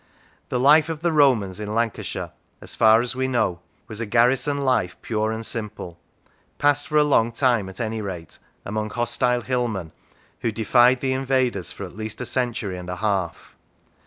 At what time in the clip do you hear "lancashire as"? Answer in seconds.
1.75-2.73